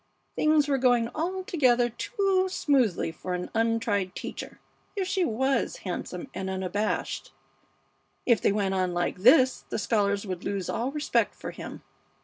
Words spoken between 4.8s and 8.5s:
if she was handsome and unabashed. If